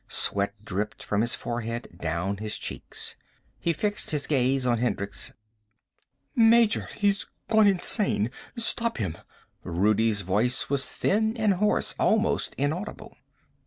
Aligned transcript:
Sweat 0.09 0.55
dripped 0.65 1.03
from 1.03 1.21
his 1.21 1.35
forehead, 1.35 1.99
down 2.01 2.37
his 2.37 2.57
cheeks. 2.57 3.17
He 3.59 3.71
fixed 3.71 4.09
his 4.09 4.25
gaze 4.25 4.65
on 4.65 4.79
Hendricks. 4.79 5.31
"Major, 6.35 6.87
he's 6.95 7.27
gone 7.47 7.67
insane. 7.67 8.31
Stop 8.57 8.97
him." 8.97 9.15
Rudi's 9.63 10.21
voice 10.21 10.71
was 10.71 10.85
thin 10.85 11.37
and 11.37 11.53
hoarse, 11.53 11.93
almost 11.99 12.55
inaudible. 12.55 13.15